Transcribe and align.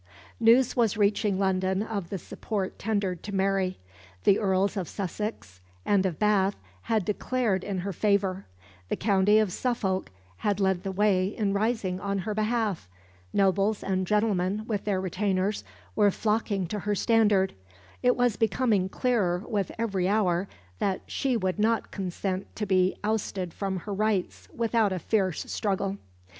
News 0.39 0.75
was 0.75 0.97
reaching 0.97 1.37
London 1.37 1.83
of 1.83 2.09
the 2.09 2.17
support 2.17 2.79
tendered 2.79 3.21
to 3.21 3.31
Mary. 3.35 3.77
The 4.23 4.39
Earls 4.39 4.75
of 4.75 4.89
Sussex 4.89 5.61
and 5.85 6.07
of 6.07 6.17
Bath 6.17 6.55
had 6.89 7.05
declared 7.05 7.63
in 7.63 7.81
her 7.81 7.93
favour; 7.93 8.47
the 8.89 8.95
county 8.95 9.37
of 9.37 9.51
Suffolk 9.53 10.09
had 10.37 10.59
led 10.59 10.81
the 10.81 10.91
way 10.91 11.27
in 11.27 11.53
rising 11.53 11.99
on 11.99 12.17
her 12.25 12.33
behalf; 12.33 12.89
nobles 13.31 13.83
and 13.83 14.07
gentlemen, 14.07 14.65
with 14.65 14.85
their 14.85 14.99
retainers, 14.99 15.63
were 15.95 16.09
flocking 16.09 16.65
to 16.65 16.79
her 16.79 16.95
standard; 16.95 17.53
it 18.01 18.15
was 18.15 18.37
becoming 18.37 18.89
clearer 18.89 19.43
with 19.47 19.71
every 19.77 20.09
hour 20.09 20.47
that 20.79 21.01
she 21.05 21.37
would 21.37 21.59
not 21.59 21.91
consent 21.91 22.47
to 22.55 22.65
be 22.65 22.95
ousted 23.03 23.53
from 23.53 23.77
her 23.81 23.93
rights 23.93 24.47
without 24.51 24.91
a 24.91 24.97
fierce 24.97 25.43
struggle. 25.51 25.99